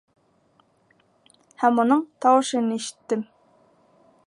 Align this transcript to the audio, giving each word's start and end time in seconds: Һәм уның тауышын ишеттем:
Һәм 1.65 1.83
уның 1.85 2.01
тауышын 2.27 2.73
ишеттем: 2.79 3.25